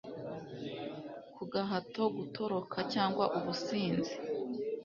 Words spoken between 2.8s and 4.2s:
cyangwa ubusinzi